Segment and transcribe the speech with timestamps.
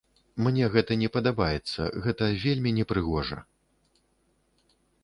[0.45, 3.43] Мне гэта не падабаецца, гэта вельмі непрыгожа.